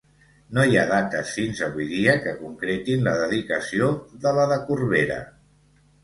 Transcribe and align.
No 0.57 0.61
hi 0.67 0.77
ha 0.77 0.83
dates 0.91 1.33
fins 1.39 1.59
avui 1.65 1.83
dia 1.91 2.15
que 2.23 2.33
concretin 2.39 3.05
la 3.09 3.13
dedicació 3.19 3.91
de 4.25 4.33
la 4.39 4.47
de 4.53 4.57
Corbera. 4.71 5.19